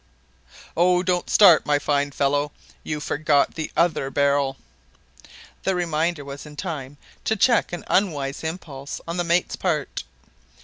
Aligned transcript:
"Oh! 0.75 1.03
don't 1.03 1.29
start 1.29 1.63
my 1.63 1.77
fine 1.77 2.09
fellow, 2.09 2.51
you 2.83 2.99
forget 2.99 3.53
the 3.53 3.71
other 3.77 4.09
barrel!" 4.09 4.57
The 5.61 5.75
reminder 5.75 6.25
was 6.25 6.43
in 6.47 6.55
time 6.55 6.97
to 7.23 7.35
check 7.35 7.71
an 7.71 7.83
unwise 7.85 8.43
impulse 8.43 8.99
on 9.07 9.17
the 9.17 9.23
mate's 9.23 9.55
part. 9.55 10.03